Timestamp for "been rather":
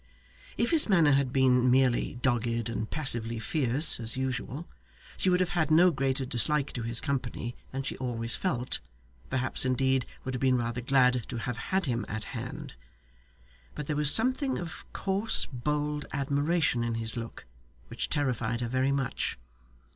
10.41-10.81